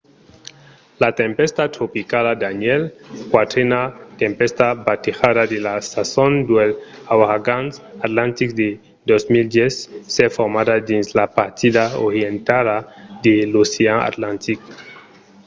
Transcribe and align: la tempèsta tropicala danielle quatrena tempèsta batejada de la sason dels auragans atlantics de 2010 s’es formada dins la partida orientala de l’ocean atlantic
la 1.01 1.09
tempèsta 1.21 1.63
tropicala 1.75 2.31
danielle 2.43 2.87
quatrena 3.31 3.81
tempèsta 4.21 4.65
batejada 4.87 5.43
de 5.53 5.57
la 5.67 5.75
sason 5.91 6.31
dels 6.49 6.75
auragans 7.13 7.71
atlantics 8.05 8.53
de 8.61 8.69
2010 9.09 9.73
s’es 10.13 10.31
formada 10.37 10.75
dins 10.89 11.07
la 11.19 11.27
partida 11.39 11.83
orientala 12.07 12.77
de 13.25 13.35
l’ocean 13.51 13.99
atlantic 14.09 14.59